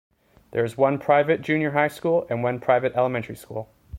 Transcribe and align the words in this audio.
There 0.49 0.65
is 0.65 0.77
one 0.79 0.97
private 0.97 1.41
junior 1.43 1.73
high 1.73 1.89
school 1.89 2.25
and 2.27 2.41
one 2.43 2.59
private 2.59 2.95
elementary 2.95 3.35
school. 3.35 3.69